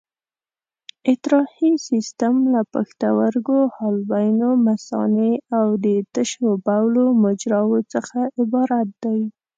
اطراحي 1.13 1.71
سیستم 1.89 2.35
له 2.53 2.61
پښتورګو، 2.73 3.59
حالبینو، 3.77 4.49
مثانې 4.67 5.31
او 5.57 5.65
د 5.85 5.85
تشو 6.13 6.49
بولو 6.65 7.05
مجراوو 7.23 7.79
څخه 7.93 8.19
عبارت 8.41 8.87
دی. 9.03 9.19